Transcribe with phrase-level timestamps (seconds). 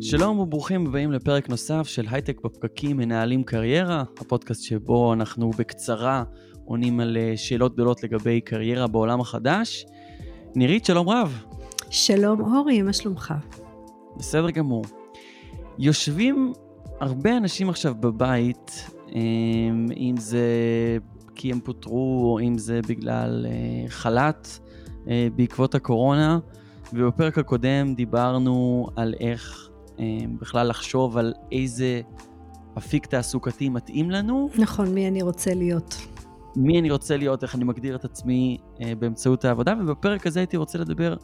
[0.00, 6.24] שלום וברוכים הבאים לפרק נוסף של הייטק בפקקים מנהלים קריירה, הפודקאסט שבו אנחנו בקצרה
[6.64, 9.86] עונים על אה, שאלות גדולות לגבי קריירה בעולם החדש.
[10.54, 11.44] נירית, שלום רב.
[11.90, 13.34] שלום אורי, מה שלומך?
[14.16, 14.84] בסדר גמור.
[15.78, 16.52] יושבים
[17.00, 20.48] הרבה אנשים עכשיו בבית, אמ, אם זה
[21.34, 24.58] כי הם פוטרו, או אם זה בגלל אה, חל"ת
[25.08, 26.38] אה, בעקבות הקורונה,
[26.92, 29.70] ובפרק הקודם דיברנו על איך
[30.40, 32.00] בכלל לחשוב על איזה
[32.78, 34.48] אפיק תעסוקתי מתאים לנו.
[34.58, 35.94] נכון, מי אני רוצה להיות.
[36.56, 40.56] מי אני רוצה להיות, איך אני מגדיר את עצמי אה, באמצעות העבודה, ובפרק הזה הייתי
[40.56, 41.16] רוצה לדבר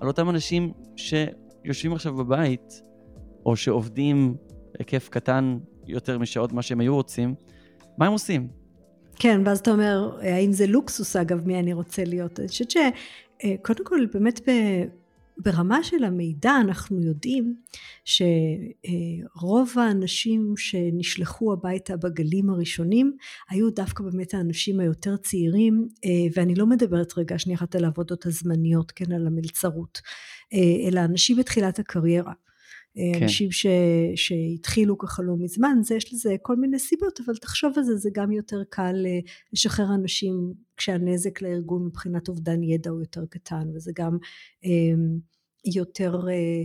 [0.00, 2.82] על אותם אנשים שיושבים עכשיו בבית,
[3.46, 4.34] או שעובדים
[4.78, 7.34] היקף קטן יותר משעות מה שהם היו רוצים,
[7.98, 8.48] מה הם עושים?
[9.16, 12.40] כן, ואז אתה אומר, האם זה לוקסוס אגב, מי אני רוצה להיות?
[12.40, 14.40] אני חושבת שקודם כל, באמת
[15.38, 17.56] ברמה של המידע אנחנו יודעים
[18.04, 23.16] שרוב האנשים שנשלחו הביתה בגלים הראשונים
[23.48, 25.88] היו דווקא באמת האנשים היותר צעירים
[26.34, 30.00] ואני לא מדברת רגע שנייה אחת על העבודות הזמניות כן על המלצרות
[30.88, 32.32] אלא אנשים בתחילת הקריירה
[32.94, 33.22] כן.
[33.22, 33.66] אנשים ש,
[34.16, 38.10] שהתחילו ככה לא מזמן, זה יש לזה כל מיני סיבות, אבל תחשוב על זה, זה
[38.12, 39.18] גם יותר קל אה,
[39.52, 44.18] לשחרר אנשים כשהנזק לארגון מבחינת אובדן ידע הוא יותר קטן, וזה גם
[45.64, 46.62] יותר אה,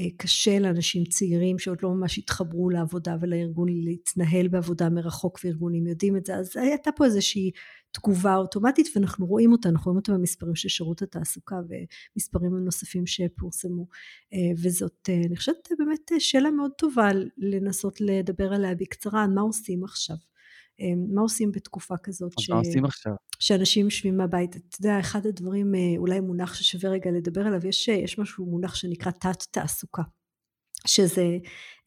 [0.00, 6.16] אה, קשה לאנשים צעירים שעוד לא ממש התחברו לעבודה ולארגון להתנהל בעבודה מרחוק וארגונים יודעים
[6.16, 7.50] את זה, אז הייתה פה איזושהי
[7.92, 13.86] תגובה אוטומטית ואנחנו רואים אותה, אנחנו רואים אותה במספרים של שירות התעסוקה ומספרים נוספים שפורסמו.
[14.32, 19.84] אה, וזאת אה, אני חושבת באמת שאלה מאוד טובה לנסות לדבר עליה בקצרה, מה עושים
[19.84, 20.16] עכשיו,
[20.80, 22.50] אה, מה עושים בתקופה כזאת ש...
[22.50, 23.12] עושים עכשיו?
[23.38, 28.18] שאנשים יושבים מהבית, אתה יודע אחד הדברים אולי מונח ששווה רגע לדבר עליו, יש, יש
[28.18, 30.02] משהו מונח שנקרא תת תעסוקה
[30.86, 31.38] שזה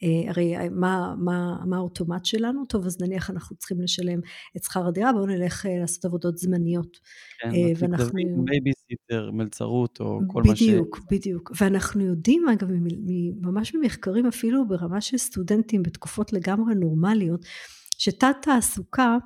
[0.03, 2.65] אה, הרי אה, מה, מה, מה האוטומט שלנו?
[2.65, 4.19] טוב אז נניח אנחנו צריכים לשלם
[4.57, 6.99] את שכר הדירה בואו נלך אה, לעשות עבודות זמניות.
[7.39, 8.19] כן, ואנחנו...
[8.45, 10.61] בייביסיטר, מלצרות או כל בדיוק, מה ש...
[10.61, 11.51] בדיוק, בדיוק.
[11.61, 12.67] ואנחנו יודעים אגב
[13.41, 17.45] ממש ממחקרים אפילו ברמה של סטודנטים בתקופות לגמרי נורמליות
[17.97, 19.17] שתת תעסוקה אה,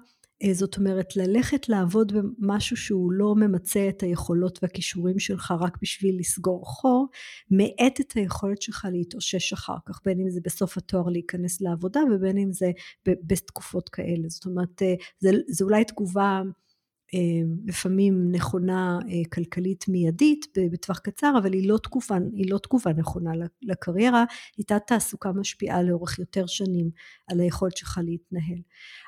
[0.54, 6.66] זאת אומרת ללכת לעבוד במשהו שהוא לא ממצה את היכולות והכישורים שלך רק בשביל לסגור
[6.66, 7.08] חור,
[7.52, 12.38] מאט את היכולת שלך להתאושש אחר כך, בין אם זה בסוף התואר להיכנס לעבודה ובין
[12.38, 12.72] אם זה
[13.08, 14.30] בתקופות כאלה.
[14.30, 16.65] זאת אומרת, אה, זה, זה אולי תגובה אה,
[17.66, 23.32] לפעמים נכונה אה, כלכלית מיידית בטווח קצר, אבל היא לא תגובה, היא לא תגובה נכונה
[23.62, 24.24] לקריירה,
[24.58, 26.90] איתה תעסוקה משפיעה לאורך יותר שנים
[27.28, 28.60] על היכולת שלך להתנהל.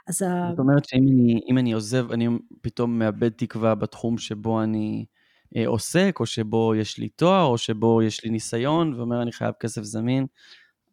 [0.08, 1.08] אז זאת אומרת שאם
[1.52, 2.28] אני, אני עוזב, אני
[2.62, 5.06] פתאום מאבד תקווה בתחום שבו אני
[5.56, 9.54] אה, עוסק, או שבו יש לי תואר, או שבו יש לי ניסיון, ואומר אני חייב
[9.60, 10.26] כסף זמין,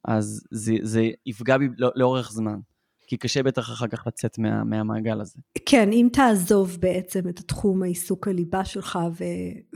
[0.04, 2.58] אז זה, זה יפגע בי לא, לאורך זמן.
[3.06, 5.38] כי קשה בטח אחר כך לצאת מה, מהמעגל הזה.
[5.66, 9.24] כן, אם תעזוב בעצם את התחום העיסוק הליבה שלך ו,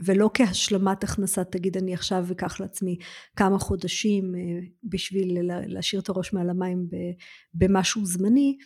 [0.05, 2.97] ולא כהשלמת הכנסה, תגיד אני עכשיו אקח לעצמי
[3.35, 4.41] כמה חודשים אה,
[4.83, 6.87] בשביל להשאיר את הראש מעל המים
[7.53, 8.57] במשהו זמני,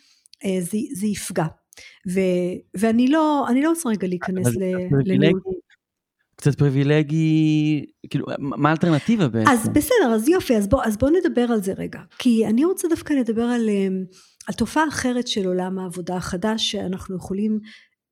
[0.44, 1.46] אה, זה, זה יפגע.
[2.10, 2.20] ו,
[2.74, 4.46] ואני לא, לא רוצה רגע להיכנס
[5.06, 5.40] לניהול.
[6.36, 9.50] קצת פריבילגי, כאילו, מה האלטרנטיבה בעצם?
[9.50, 12.00] אז בסדר, אז יופי, אז בוא, אז בוא נדבר על זה רגע.
[12.18, 13.88] כי אני רוצה דווקא לדבר על, אה,
[14.48, 17.60] על תופעה אחרת של עולם העבודה החדש, שאנחנו יכולים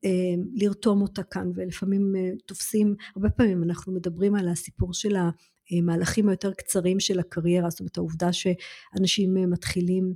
[0.05, 0.11] אה,
[0.55, 5.17] לרתום אותה כאן, ולפעמים אה, תופסים, הרבה פעמים אנחנו מדברים על הסיפור של
[5.71, 10.15] המהלכים היותר קצרים של הקריירה, זאת אומרת העובדה שאנשים מתחילים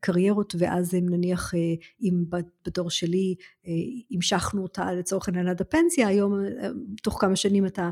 [0.00, 1.60] קריירות ואז הם נניח אה,
[2.02, 2.24] אם
[2.66, 3.34] בדור שלי
[3.66, 3.72] אה,
[4.10, 6.68] המשכנו אותה לצורך העניין עד הפנסיה היום אה,
[7.02, 7.90] תוך כמה שנים אתה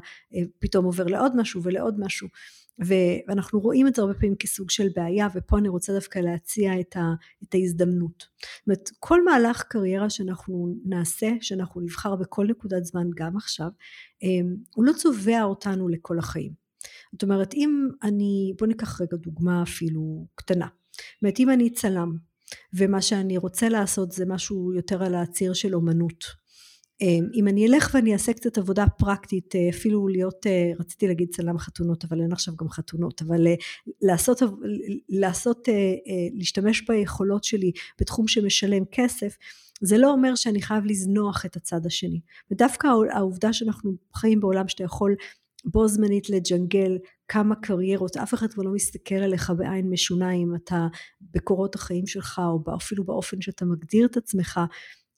[0.59, 2.29] פתאום עובר לעוד משהו ולעוד משהו
[2.79, 6.97] ואנחנו רואים את זה הרבה פעמים כסוג של בעיה ופה אני רוצה דווקא להציע את,
[6.97, 7.15] ה,
[7.45, 8.19] את ההזדמנות.
[8.19, 13.69] זאת אומרת כל מהלך קריירה שאנחנו נעשה שאנחנו נבחר בכל נקודת זמן גם עכשיו
[14.23, 16.67] אמ, הוא לא צובע אותנו לכל החיים.
[17.13, 22.17] זאת אומרת אם אני בוא ניקח רגע דוגמה אפילו קטנה זאת אומרת אם אני צלם
[22.75, 26.25] ומה שאני רוצה לעשות זה משהו יותר על הציר של אומנות
[27.35, 31.59] אם אני אלך ואני אעשה קצת עבודה פרקטית אה, אפילו להיות אה, רציתי להגיד צלם
[31.59, 33.55] חתונות אבל אין עכשיו גם חתונות אבל אה,
[34.03, 34.43] לעשות,
[35.09, 35.69] לעשות
[36.35, 39.37] להשתמש ביכולות שלי בתחום שמשלם כסף
[39.81, 42.21] זה לא אומר שאני חייב לזנוח את הצד השני.
[42.51, 45.15] ודווקא העובדה שאנחנו חיים בעולם שאתה יכול
[45.65, 50.87] בו זמנית לג'נגל כמה קריירות, אף אחד כבר לא מסתכל עליך בעין משונה אם אתה
[51.21, 54.65] בקורות החיים שלך או אפילו באופן שאתה מגדיר את עצמך אה,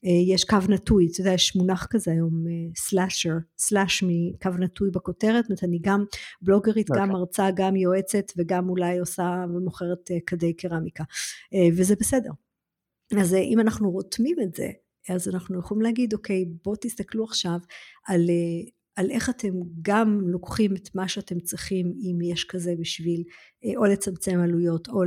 [0.02, 2.44] יש קו נטוי, אתה יודע, יש מונח כזה היום,
[2.76, 6.04] סלאשר, סלאש מקו נטוי בכותרת, זאת אומרת, אני גם
[6.42, 6.96] בלוגרית, okay.
[6.96, 7.20] גם אוקיי.
[7.20, 11.04] מרצה, גם יועצת, וגם אולי עושה ומוכרת כדי קרמיקה,
[11.76, 12.30] וזה בסדר.
[13.20, 14.68] אז אם אנחנו רותמים את זה,
[15.08, 17.58] אז אנחנו יכולים להגיד, אוקיי, בואו תסתכלו עכשיו
[18.06, 18.30] על,
[18.96, 19.48] על איך אתם
[19.82, 23.22] גם לוקחים את מה שאתם צריכים, אם יש כזה בשביל
[23.76, 25.02] או לצמצם עלויות, או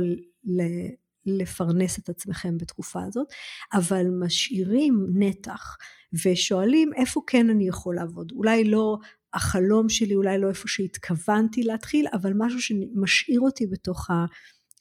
[1.26, 3.26] לפרנס את עצמכם בתקופה הזאת,
[3.72, 5.76] אבל משאירים נתח
[6.24, 8.32] ושואלים איפה כן אני יכול לעבוד.
[8.32, 8.98] אולי לא
[9.34, 14.08] החלום שלי, אולי לא איפה שהתכוונתי להתחיל, אבל משהו שמשאיר אותי בתוך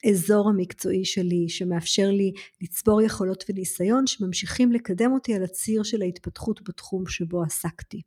[0.04, 6.62] האזור המקצועי שלי, שמאפשר לי לצבור יכולות וניסיון, שממשיכים לקדם אותי על הציר של ההתפתחות
[6.70, 8.02] בתחום שבו עסקתי.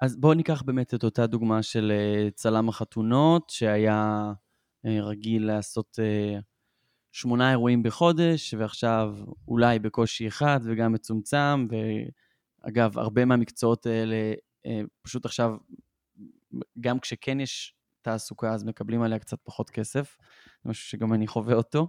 [0.00, 4.32] אז בואו ניקח באמת את אותה דוגמה של אה, צלם החתונות, שהיה
[4.86, 6.38] אה, רגיל לעשות אה,
[7.16, 9.16] שמונה אירועים בחודש, ועכשיו
[9.48, 14.34] אולי בקושי אחד וגם מצומצם, ואגב, הרבה מהמקצועות האלה
[14.66, 15.56] אה, פשוט עכשיו,
[16.80, 20.16] גם כשכן יש תעסוקה, אז מקבלים עליה קצת פחות כסף,
[20.64, 21.88] זה משהו שגם אני חווה אותו.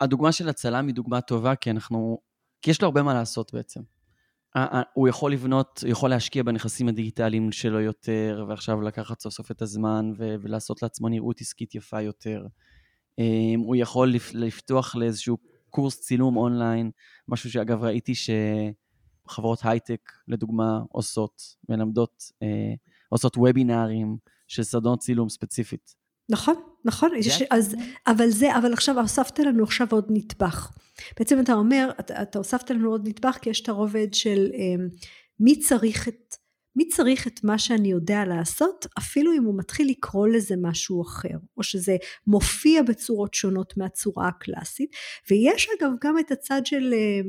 [0.00, 2.18] הדוגמה של הצלם היא דוגמה טובה, כי אנחנו,
[2.62, 3.80] כי יש לו הרבה מה לעשות בעצם.
[4.94, 9.62] הוא יכול לבנות, הוא יכול להשקיע בנכסים הדיגיטליים שלו יותר, ועכשיו לקחת סוף סוף את
[9.62, 12.46] הזמן ולעשות לעצמו נראות עסקית יפה יותר.
[13.20, 15.36] אמ, הוא יכול לפתוח לאיזשהו
[15.70, 16.90] קורס צילום אונליין,
[17.28, 22.74] משהו שאגב ראיתי שחברות הייטק, לדוגמה, עושות, מלמדות, אה,
[23.08, 24.16] עושות וובינארים
[24.48, 25.94] של סדנות צילום ספציפית.
[26.28, 27.76] נכון, נכון, יש, אז,
[28.06, 30.70] אבל זה, אבל עכשיו הוספת לנו עכשיו עוד נדבך.
[31.18, 34.84] בעצם אתה אומר, אתה, אתה הוספת לנו עוד נדבך כי יש את הרובד של אה,
[35.40, 36.34] מי צריך את
[36.76, 41.36] מי צריך את מה שאני יודע לעשות, אפילו אם הוא מתחיל לקרוא לזה משהו אחר,
[41.56, 41.96] או שזה
[42.26, 44.90] מופיע בצורות שונות מהצורה הקלאסית,
[45.30, 47.20] ויש אגב גם את הצד של אה,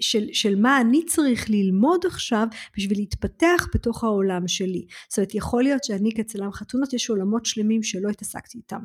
[0.00, 2.46] של, של מה אני צריך ללמוד עכשיו
[2.76, 4.86] בשביל להתפתח בתוך העולם שלי.
[5.08, 8.80] זאת אומרת יכול להיות שאני כצלם חתונות יש עולמות שלמים שלא התעסקתי איתם.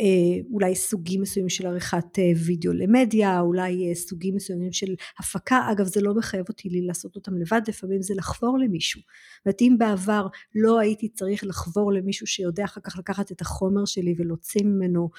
[0.00, 5.68] אה, אולי סוגים מסוימים של עריכת אה, וידאו למדיה, אולי אה, סוגים מסוימים של הפקה,
[5.72, 9.00] אגב זה לא מחייב אותי לי לעשות אותם לבד, לפעמים זה לחבור למישהו.
[9.00, 13.84] זאת אומרת אם בעבר לא הייתי צריך לחבור למישהו שיודע אחר כך לקחת את החומר
[13.84, 15.10] שלי ולהוציא ממנו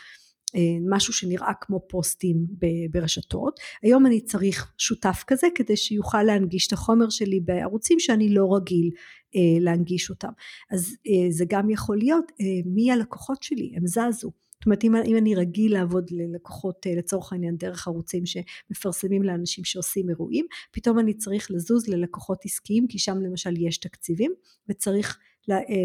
[0.89, 2.45] משהו שנראה כמו פוסטים
[2.91, 3.59] ברשתות.
[3.83, 8.89] היום אני צריך שותף כזה כדי שיוכל להנגיש את החומר שלי בערוצים שאני לא רגיל
[9.35, 10.31] אה, להנגיש אותם.
[10.71, 12.31] אז אה, זה גם יכול להיות
[12.65, 14.31] מי הלקוחות שלי, הם זזו.
[14.61, 20.09] זאת אומרת אם, אם אני רגיל לעבוד ללקוחות לצורך העניין דרך ערוצים שמפרסמים לאנשים שעושים
[20.09, 24.33] אירועים, פתאום אני צריך לזוז ללקוחות עסקיים כי שם למשל יש תקציבים
[24.69, 25.30] וצריך אה,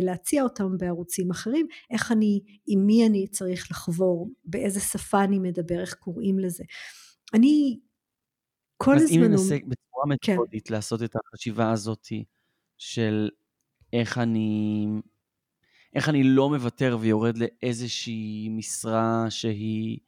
[0.02, 5.80] להציע אותם בערוצים אחרים, איך אני, עם מי אני צריך לחבור, באיזה שפה אני מדבר,
[5.80, 6.64] איך קוראים לזה.
[7.34, 7.78] אני
[8.76, 9.06] כל הזמן...
[9.06, 10.32] אז אם ננסה בצורה כן.
[10.32, 10.74] מתודית כן.
[10.74, 12.06] לעשות את החשיבה הזאת
[12.78, 13.28] של
[13.92, 14.86] איך אני,
[15.94, 19.98] איך אני לא מוותר ויורד לאיזושהי משרה שהיא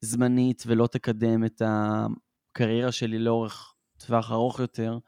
[0.00, 4.98] זמנית ולא תקדם את הקריירה שלי לאורך טווח ארוך יותר,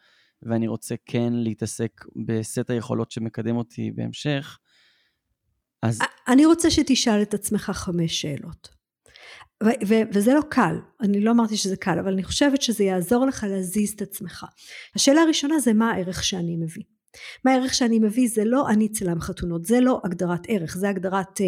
[0.42, 4.58] ואני רוצה כן להתעסק בסט היכולות שמקדם אותי בהמשך,
[5.82, 5.98] אז...
[6.28, 8.68] אני רוצה שתשאל את עצמך חמש שאלות.
[9.62, 13.26] ו- ו- וזה לא קל, אני לא אמרתי שזה קל, אבל אני חושבת שזה יעזור
[13.26, 14.46] לך להזיז את עצמך.
[14.94, 16.82] השאלה הראשונה זה מה הערך שאני מביא.
[17.44, 21.40] מה הערך שאני מביא זה לא אני צלם חתונות, זה לא הגדרת ערך, זה הגדרת
[21.40, 21.46] אה,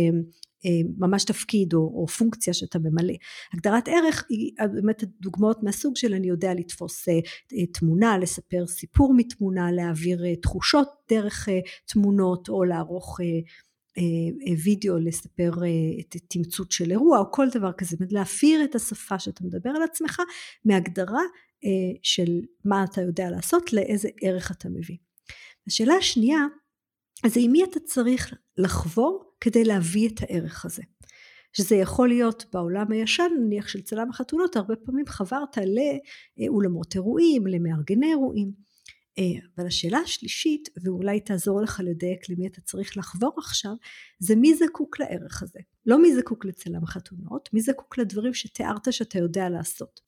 [0.99, 3.15] ממש תפקיד או, או פונקציה שאתה ממלא.
[3.53, 9.73] הגדרת ערך היא באמת דוגמאות מהסוג של אני יודע לתפוס אה, תמונה, לספר סיפור מתמונה,
[9.73, 11.49] להעביר תחושות דרך
[11.87, 13.21] תמונות או לערוך
[14.65, 15.51] וידאו לספר
[16.01, 19.71] את תמצות של אירוע או כל דבר כזה, זאת אומרת להעביר את השפה שאתה מדבר
[19.71, 20.21] על עצמך
[20.65, 21.23] מהגדרה
[22.03, 24.97] של מה אתה יודע לעשות לאיזה ערך אתה מביא.
[25.67, 26.41] השאלה השנייה
[27.27, 30.83] זה עם מי אתה צריך לחבור כדי להביא את הערך הזה.
[31.53, 35.59] שזה יכול להיות בעולם הישן נניח של צלם החתונות הרבה פעמים חברת
[36.39, 38.53] לאולמות אירועים למארגני אירועים.
[39.19, 43.73] אה, אבל השאלה השלישית ואולי תעזור לך לדייק למי אתה צריך לחבור עכשיו
[44.19, 45.59] זה מי זקוק לערך הזה.
[45.87, 50.01] לא מי זקוק לצלם חתונות מי זקוק לדברים שתיארת שאתה יודע לעשות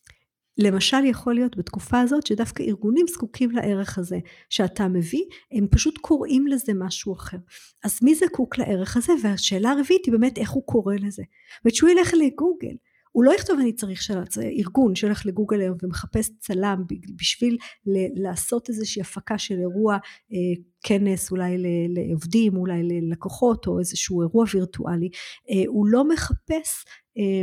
[0.61, 4.19] למשל יכול להיות בתקופה הזאת שדווקא ארגונים זקוקים לערך הזה
[4.51, 7.37] שאתה מביא, הם פשוט קוראים לזה משהו אחר.
[7.85, 9.13] אז מי זקוק לערך הזה?
[9.23, 11.23] והשאלה הרביעית היא באמת איך הוא קורא לזה.
[11.65, 12.77] ושהוא ילך לגוגל.
[13.13, 14.19] הוא לא יכתוב אני צריך של...
[14.59, 16.85] ארגון שהולך לגוגל היום ומחפש צלם
[17.17, 21.57] בשביל ל- לעשות איזושהי הפקה של אירוע אה, כנס אולי
[21.89, 25.09] לעובדים אולי ללקוחות או איזשהו אירוע וירטואלי
[25.51, 26.85] אה, הוא לא מחפש
[27.19, 27.43] אה,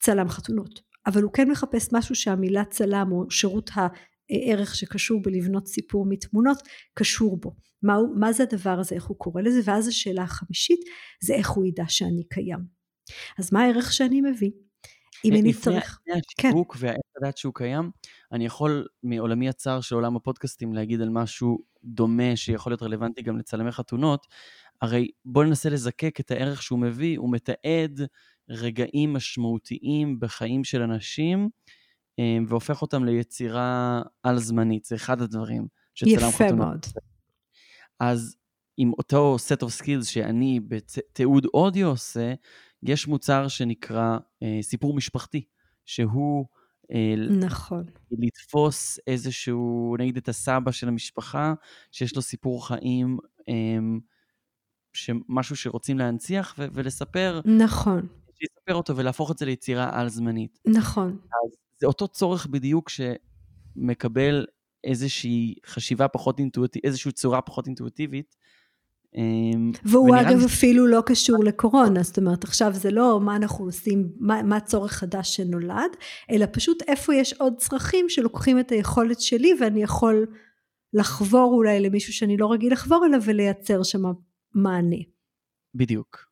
[0.00, 3.70] צלם חתונות אבל הוא כן מחפש משהו שהמילה צלם או שירות
[4.28, 6.58] ערך שקשור בלבנות סיפור מתמונות
[6.94, 7.56] קשור בו.
[7.82, 10.80] מה, מה זה הדבר הזה, איך הוא קורא לזה, ואז השאלה החמישית
[11.22, 12.58] זה איך הוא ידע שאני קיים.
[13.38, 14.50] אז מה הערך שאני מביא?
[15.24, 15.98] אם אני צריך...
[16.00, 16.86] לפני השיווק כן.
[16.86, 17.90] ואיך לדעת שהוא קיים,
[18.32, 23.38] אני יכול מעולמי הצר של עולם הפודקאסטים להגיד על משהו דומה שיכול להיות רלוונטי גם
[23.38, 24.26] לצלמי חתונות.
[24.82, 28.00] הרי בואו ננסה לזקק את הערך שהוא מביא, הוא מתעד
[28.48, 31.48] רגעים משמעותיים בחיים של אנשים,
[32.18, 34.84] אה, והופך אותם ליצירה על-זמנית.
[34.84, 36.32] זה אחד הדברים שצלם חתונות.
[36.46, 36.86] יפה מאוד.
[38.00, 38.36] אז
[38.76, 42.34] עם אותו set of skills שאני בתיעוד אודיו עושה,
[42.82, 45.44] יש מוצר שנקרא אה, סיפור משפחתי,
[45.84, 46.46] שהוא...
[46.92, 47.84] אה, נכון.
[48.10, 51.54] לתפוס איזשהו, נגיד את הסבא של המשפחה,
[51.92, 53.18] שיש לו סיפור חיים,
[53.48, 53.78] אה,
[55.28, 57.40] משהו שרוצים להנציח ו- ולספר.
[57.44, 58.06] נכון.
[58.42, 60.58] שיספר אותו ולהפוך את זה ליצירה על-זמנית.
[60.66, 61.08] נכון.
[61.10, 64.46] אז זה אותו צורך בדיוק שמקבל
[64.84, 68.36] איזושהי חשיבה פחות אינטואיטיבית, איזושהי צורה פחות אינטואיטיבית,
[69.16, 70.46] אמ, והוא אגב לי...
[70.46, 74.92] אפילו לא קשור לקורונה, זאת אומרת עכשיו זה לא מה אנחנו עושים, מה, מה צורך
[74.92, 75.96] חדש שנולד,
[76.30, 80.26] אלא פשוט איפה יש עוד צרכים שלוקחים את היכולת שלי ואני יכול
[80.92, 84.02] לחבור אולי למישהו שאני לא רגיל לחבור אליו ולייצר שם
[84.54, 84.96] מענה.
[85.74, 86.31] בדיוק.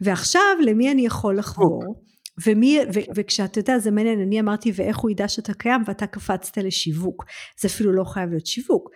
[0.00, 2.04] ועכשיו למי אני יכול לחבור?
[2.46, 6.58] ומי, ו, וכשאתה יודע זה מעניין אני אמרתי ואיך הוא ידע שאתה קיים ואתה קפצת
[6.58, 7.24] לשיווק.
[7.60, 8.90] זה אפילו לא חייב להיות שיווק.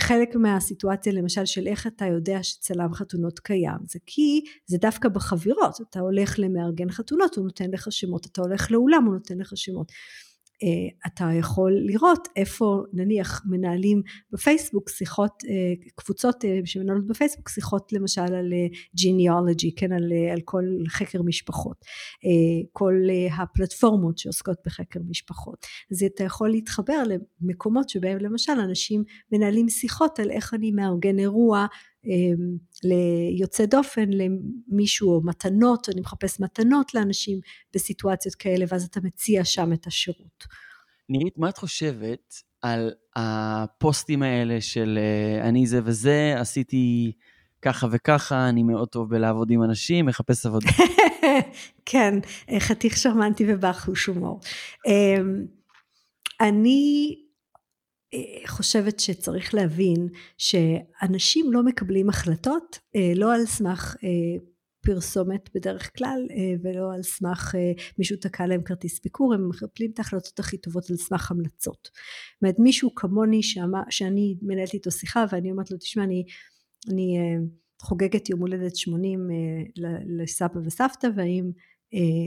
[0.00, 5.74] חלק מהסיטואציה למשל של איך אתה יודע שצלם חתונות קיים זה כי זה דווקא בחבירות.
[5.90, 8.26] אתה הולך למארגן חתונות הוא נותן לך שמות.
[8.26, 9.92] אתה הולך לאולם הוא נותן לך שמות
[11.06, 18.20] אתה יכול לראות איפה נניח מנהלים בפייסבוק שיחות, אה, קבוצות אה, שמנהלות בפייסבוק שיחות למשל
[18.20, 18.52] על
[18.94, 21.76] ג'יניאולוגי, כן, על, על כל חקר משפחות,
[22.72, 22.94] כל
[23.38, 25.66] הפלטפורמות שעוסקות בחקר משפחות.
[25.92, 27.02] אז אתה יכול להתחבר
[27.40, 31.66] למקומות שבהם למשל אנשים מנהלים שיחות על איך אני מארגן אירוע
[32.84, 37.40] ליוצא דופן למישהו או מתנות, אני מחפש מתנות לאנשים
[37.74, 40.44] בסיטואציות כאלה ואז אתה מציע שם את השירות.
[41.08, 47.12] נירית, מה את חושבת על הפוסטים האלה של אה, אני זה וזה, עשיתי
[47.62, 50.68] ככה וככה, אני מאוד טוב בלעבוד עם אנשים, מחפש עבודה.
[51.90, 52.14] כן,
[52.58, 54.40] חתיך שרמנטי ובחוש הומור.
[54.86, 55.44] אמ,
[56.40, 57.14] אני
[58.46, 64.44] חושבת שצריך להבין שאנשים לא מקבלים החלטות אה, לא על סמך אה,
[64.82, 67.54] פרסומת בדרך כלל אה, ולא על סמך
[67.98, 71.90] מישהו תקע להם כרטיס ביקור הם מקבלים את ההחלטות הכי טובות על סמך המלצות.
[71.92, 76.24] זאת אומרת מישהו כמוני שמה, שאני מנהלת איתו שיחה ואני אומרת לו תשמע אני,
[76.92, 77.18] אני
[77.82, 79.28] חוגגת יום הולדת 80
[80.06, 81.50] לסבא וסבתא והאם אה,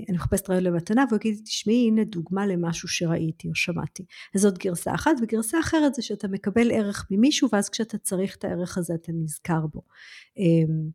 [0.09, 4.05] אני מחפשת רעיון למתנה והוא יגיד תשמעי הנה דוגמה למשהו שראיתי או שמעתי.
[4.35, 8.43] אז זאת גרסה אחת וגרסה אחרת זה שאתה מקבל ערך ממישהו ואז כשאתה צריך את
[8.43, 9.81] הערך הזה אתה נזכר בו.
[10.37, 10.89] אמ,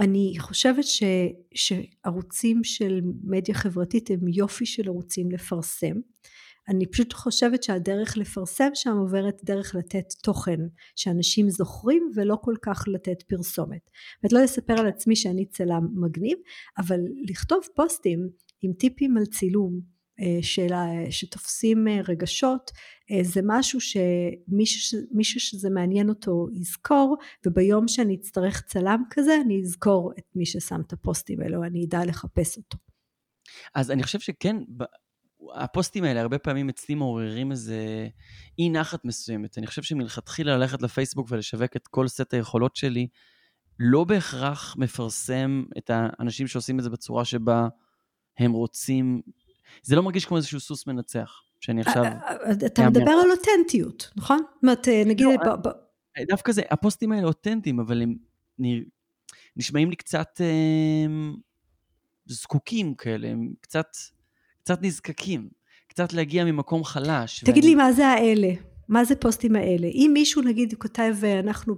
[0.00, 1.02] אני חושבת ש,
[1.54, 5.94] שערוצים של מדיה חברתית הם יופי של ערוצים לפרסם
[6.68, 10.60] אני פשוט חושבת שהדרך לפרסם שם עוברת דרך לתת תוכן
[10.96, 13.90] שאנשים זוכרים ולא כל כך לתת פרסומת.
[14.22, 16.38] זאת לא לספר על עצמי שאני צלם מגניב,
[16.78, 18.28] אבל לכתוב פוסטים
[18.62, 19.80] עם טיפים על צילום
[20.20, 22.70] אה, שאלה, שתופסים אה, רגשות
[23.10, 27.16] אה, זה משהו שמישהו שזה מעניין אותו יזכור
[27.46, 32.04] וביום שאני אצטרך צלם כזה אני אזכור את מי ששם את הפוסטים האלו אני אדע
[32.04, 32.78] לחפש אותו.
[33.74, 34.56] אז אני חושב שכן
[35.54, 38.08] הפוסטים האלה הרבה פעמים אצלי מעוררים איזה
[38.58, 39.58] אי נחת מסוימת.
[39.58, 43.06] אני חושב שמלכתחילה ללכת לפייסבוק ולשווק את כל סט היכולות שלי,
[43.78, 47.68] לא בהכרח מפרסם את האנשים שעושים את זה בצורה שבה
[48.38, 49.20] הם רוצים.
[49.82, 52.04] זה לא מרגיש כמו איזשהו סוס מנצח, שאני עכשיו...
[52.04, 54.38] אה, אה, אתה מדבר על אותנטיות, נכון?
[54.38, 55.26] זאת אומרת, אה, נגיד...
[55.26, 55.56] לא,
[56.28, 58.14] דווקא זה, הפוסטים האלה אותנטיים, אבל הם
[59.56, 60.40] נשמעים לי קצת
[62.26, 63.86] זקוקים כאלה, הם קצת...
[64.64, 65.48] קצת נזקקים,
[65.88, 67.40] קצת להגיע ממקום חלש.
[67.40, 67.66] תגיד ואני...
[67.66, 68.48] לי, מה זה האלה?
[68.88, 69.86] מה זה פוסטים האלה?
[69.86, 71.74] אם מישהו נגיד כותב, אנחנו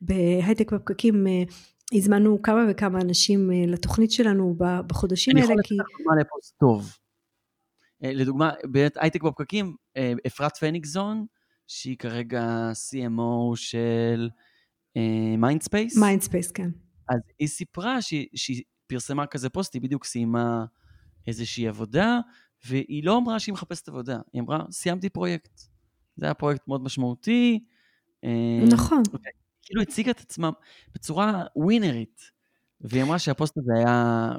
[0.00, 1.42] בהייטק בפקקים, אה,
[1.92, 4.54] הזמנו כמה וכמה אנשים אה, לתוכנית שלנו
[4.86, 5.52] בחודשים האלה, כי...
[5.52, 6.96] אני יכול לתת דוגמה לפוסט טוב.
[8.04, 9.76] אה, לדוגמה, בהייטק בפקקים,
[10.26, 11.26] אפרת פניגזון,
[11.66, 14.28] שהיא כרגע CMO של
[15.38, 15.98] Mindspace.
[15.98, 16.70] Mindspace, כן.
[17.08, 20.64] אז היא סיפרה שהיא, שהיא פרסמה כזה פוסט, היא בדיוק סיימה
[21.26, 22.20] איזושהי עבודה,
[22.66, 25.60] והיא לא אמרה שהיא מחפשת עבודה, היא אמרה, סיימתי פרויקט.
[26.16, 27.64] זה היה פרויקט מאוד משמעותי.
[28.24, 29.02] אה, נכון.
[29.12, 29.32] אוקיי.
[29.62, 30.50] כאילו הציגה את עצמה
[30.94, 32.20] בצורה ווינרית,
[32.80, 34.32] והיא אמרה שהפוסט הזה היה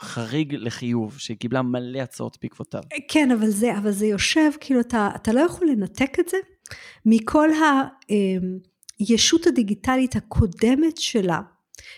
[0.00, 2.82] חריג לחיוב, שהיא קיבלה מלא הצעות בעקבותיו.
[3.08, 6.36] כן, אבל זה, אבל זה יושב, כאילו אתה, אתה לא יכול לנתק את זה
[7.06, 7.48] מכל
[8.98, 11.40] הישות הדיגיטלית הקודמת שלה,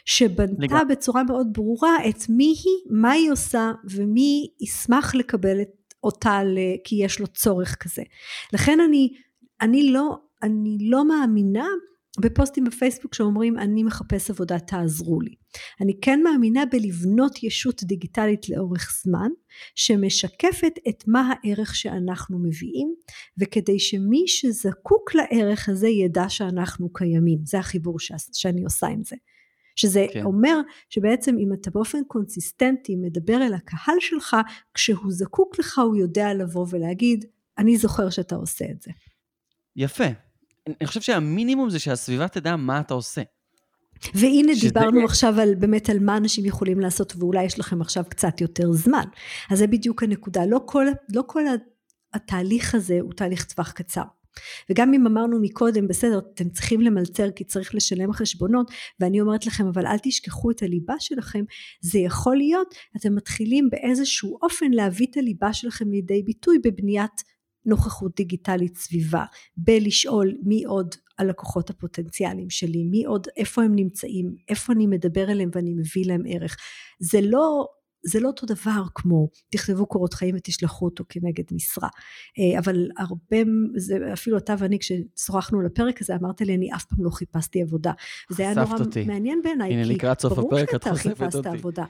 [0.05, 0.81] שבנתה לגב.
[0.91, 6.41] בצורה מאוד ברורה את מי היא, מה היא עושה ומי ישמח לקבל את אותה
[6.85, 8.03] כי יש לו צורך כזה.
[8.53, 9.09] לכן אני,
[9.61, 11.67] אני, לא, אני לא מאמינה
[12.21, 15.35] בפוסטים בפייסבוק שאומרים אני מחפש עבודה תעזרו לי.
[15.81, 19.31] אני כן מאמינה בלבנות ישות דיגיטלית לאורך זמן
[19.75, 22.95] שמשקפת את מה הערך שאנחנו מביאים
[23.39, 28.13] וכדי שמי שזקוק לערך הזה ידע שאנחנו קיימים זה החיבור ש...
[28.33, 29.17] שאני עושה עם זה.
[29.77, 30.23] שזה כן.
[30.23, 34.37] אומר שבעצם אם אתה באופן קונסיסטנטי מדבר אל הקהל שלך
[34.75, 37.25] כשהוא זקוק לך הוא יודע לבוא ולהגיד
[37.59, 38.91] אני זוכר שאתה עושה את זה.
[39.77, 40.05] יפה
[40.81, 43.23] אני חושב שהמינימום זה שהסביבה תדע מה אתה עושה.
[44.15, 44.69] והנה שזה...
[44.69, 48.73] דיברנו עכשיו על באמת על מה אנשים יכולים לעשות ואולי יש לכם עכשיו קצת יותר
[48.73, 49.05] זמן.
[49.50, 51.45] אז זה בדיוק הנקודה, לא כל, לא כל
[52.15, 54.03] התהליך הזה הוא תהליך טווח קצר.
[54.71, 58.71] וגם אם אמרנו מקודם בסדר אתם צריכים למלצר כי צריך לשלם חשבונות
[59.01, 61.45] ואני אומרת לכם אבל אל תשכחו את הליבה שלכם
[61.81, 67.23] זה יכול להיות אתם מתחילים באיזשהו אופן להביא את הליבה שלכם לידי ביטוי בבניית
[67.67, 69.25] נוכחות דיגיטלית סביבה,
[69.57, 75.51] בלשאול מי עוד הלקוחות הפוטנציאליים שלי, מי עוד, איפה הם נמצאים, איפה אני מדבר אליהם
[75.55, 76.57] ואני מביא להם ערך.
[77.01, 77.67] זה לא
[78.02, 81.88] זה לא אותו דבר כמו תכתבו קורות חיים ותשלחו אותו כנגד משרה
[82.38, 83.37] אה, אבל הרבה
[83.76, 87.62] זה אפילו אתה ואני כששוחחנו על הפרק הזה אמרת לי אני אף פעם לא חיפשתי
[87.62, 87.92] עבודה
[88.30, 89.04] זה היה נורא אותי.
[89.04, 91.85] מעניין בעיניי הנה לקראת סוף הפרק את חושפת אותי עבודה.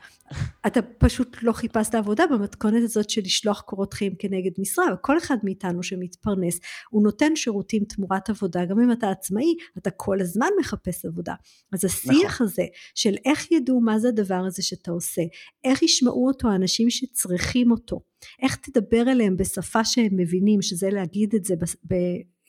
[0.66, 5.36] אתה פשוט לא חיפשת עבודה במתכונת הזאת של לשלוח קורות חיים כנגד משרה וכל אחד
[5.42, 11.04] מאיתנו שמתפרנס הוא נותן שירותים תמורת עבודה גם אם אתה עצמאי אתה כל הזמן מחפש
[11.04, 11.34] עבודה
[11.72, 12.46] אז השיח נכון.
[12.46, 12.64] הזה
[12.94, 15.22] של איך ידעו מה זה הדבר הזה שאתה עושה
[15.64, 18.00] איך ישמעו אותו האנשים שצריכים אותו,
[18.42, 21.54] איך תדבר אליהם בשפה שהם מבינים, שזה להגיד את זה
[21.86, 21.94] ב...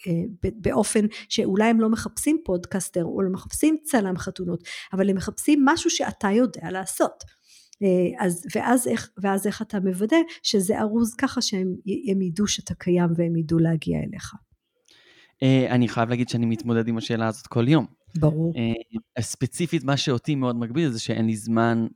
[0.07, 5.65] אה, באופן שאולי הם לא מחפשים פודקסטר או לא מחפשים צלם חתונות אבל הם מחפשים
[5.65, 7.23] משהו שאתה יודע לעשות
[7.83, 13.09] אה, אז, ואז, איך, ואז איך אתה מוודא שזה ארוז ככה שהם ידעו שאתה קיים
[13.15, 14.33] והם ידעו להגיע אליך.
[15.43, 17.85] אה, אני חייב להגיד שאני מתמודד עם השאלה הזאת כל יום.
[18.15, 18.53] ברור.
[19.19, 21.87] ספציפית מה שאותי מאוד מגביל זה שאין לי זמן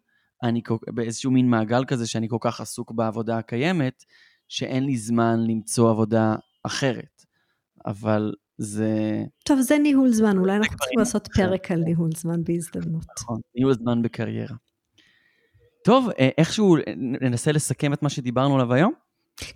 [0.44, 4.04] אני באיזשהו מין מעגל כזה שאני כל כך עסוק בעבודה הקיימת,
[4.48, 7.26] שאין לי זמן למצוא עבודה אחרת.
[7.86, 9.24] אבל זה...
[9.46, 13.06] טוב, זה ניהול זמן, אולי אנחנו צריכים לעשות פרק על ניהול זמן בהזדמנות.
[13.20, 14.56] נכון, ניהול זמן בקריירה.
[15.84, 18.94] טוב, אה, איכשהו ננסה לסכם את מה שדיברנו עליו היום?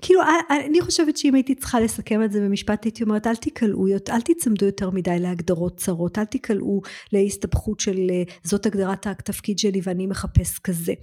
[0.02, 3.36] כאילו, אה, אה, אני חושבת שאם הייתי צריכה לסכם את זה במשפט, הייתי אומרת, אל
[3.36, 6.82] תיקלעו, אל תצמדו יותר מדי להגדרות צרות, אל תיקלעו
[7.14, 10.94] להסתבכות של אה, זאת הגדרת התפקיד שלי ואני מחפש כזה.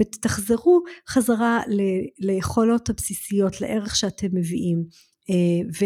[0.00, 1.60] ותחזרו חזרה
[2.18, 4.84] ליכולות הבסיסיות, לערך שאתם מביאים.
[5.80, 5.84] ו...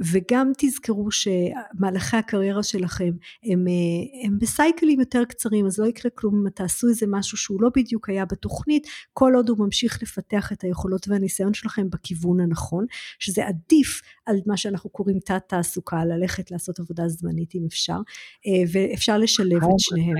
[0.00, 3.10] וגם תזכרו שמהלכי הקריירה שלכם
[3.44, 7.62] הם, אה, הם בסייקלים יותר קצרים אז לא יקרה כלום אם תעשו איזה משהו שהוא
[7.62, 12.86] לא בדיוק היה בתוכנית כל עוד הוא ממשיך לפתח את היכולות והניסיון שלכם בכיוון הנכון
[13.18, 17.98] שזה עדיף על מה שאנחנו קוראים תת תעסוקה ללכת לעשות עבודה זמנית אם אפשר
[18.46, 20.16] אה, ואפשר לשלב את שניהם.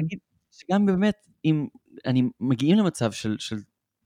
[0.72, 1.66] גם באמת אם
[2.06, 3.56] אני מגיעים למצב של, של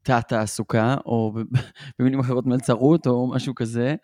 [0.02, 1.32] תת תעסוקה או
[1.98, 3.94] במילים אחרות מלצרות או משהו כזה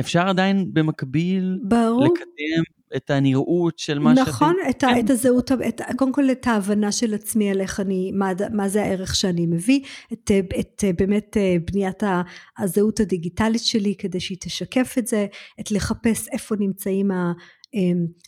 [0.00, 2.04] אפשר עדיין במקביל ברור.
[2.04, 2.62] לקדם
[2.96, 4.30] את הנראות של מה שאתם...
[4.30, 5.00] נכון, את, כן.
[5.04, 8.82] את הזהות, את, קודם כל את ההבנה של עצמי על איך אני, מה, מה זה
[8.82, 9.80] הערך שאני מביא,
[10.12, 12.02] את, את באמת אה, בניית
[12.58, 15.26] הזהות הדיגיטלית שלי כדי שהיא תשקף את זה,
[15.60, 17.10] את לחפש איפה נמצאים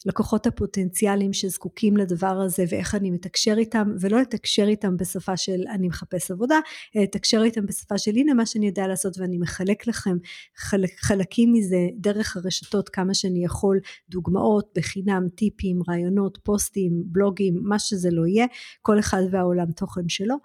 [0.06, 5.88] לקוחות הפוטנציאליים שזקוקים לדבר הזה ואיך אני מתקשר איתם ולא לתקשר איתם בשפה של אני
[5.88, 6.58] מחפש עבודה
[6.96, 10.16] אלא לתקשר איתם בשפה של הנה מה שאני יודע לעשות ואני מחלק לכם
[10.56, 17.78] חלק, חלקים מזה דרך הרשתות כמה שאני יכול דוגמאות בחינם טיפים רעיונות פוסטים בלוגים מה
[17.78, 18.46] שזה לא יהיה
[18.82, 20.36] כל אחד והעולם תוכן שלו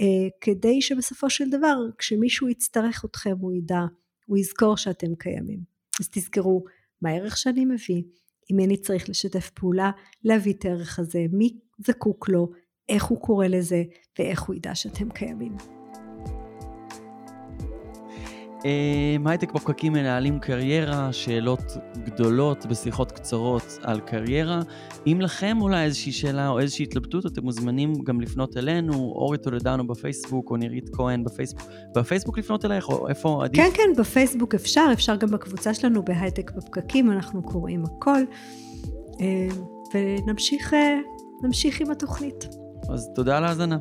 [0.00, 3.82] אה, כדי שבסופו של דבר כשמישהו יצטרך אתכם הוא ידע
[4.26, 5.60] הוא יזכור שאתם קיימים.
[6.00, 6.64] אז תזכרו
[7.02, 8.02] מה הערך שאני מביא
[8.50, 9.90] עם מי אני צריך לשתף פעולה,
[10.24, 12.50] להביא את הערך הזה, מי זקוק לו,
[12.88, 13.82] איך הוא קורא לזה
[14.18, 15.79] ואיך הוא ידע שאתם קיימים.
[19.26, 24.60] הייטק בפקקים מנהלים קריירה, שאלות גדולות בשיחות קצרות על קריירה.
[25.06, 29.86] אם לכם אולי איזושהי שאלה או איזושהי התלבטות, אתם מוזמנים גם לפנות אלינו, אורי טולדנו
[29.86, 31.68] בפייסבוק או נירית כהן בפייסבוק.
[31.96, 33.60] בפייסבוק לפנות אלייך או איפה עדיף?
[33.60, 38.20] כן, כן, בפייסבוק אפשר, אפשר גם בקבוצה שלנו בהייטק בפקקים, אנחנו קוראים הכל.
[39.94, 42.48] ונמשיך עם התוכנית.
[42.88, 43.78] אז תודה על ההאזנה.